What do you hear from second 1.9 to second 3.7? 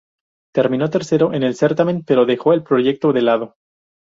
pero dejó el proyecto de lado.